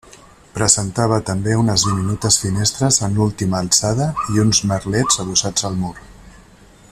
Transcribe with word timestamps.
Presentava 0.53 1.19
també 1.29 1.51
unes 1.63 1.83
diminutes 1.89 2.39
finestres 2.45 2.99
en 3.09 3.19
l'última 3.19 3.59
alçada 3.65 4.09
i 4.37 4.43
uns 4.45 4.63
merlets 4.73 5.23
adossats 5.25 5.69
al 5.71 5.81
mur. 5.85 5.97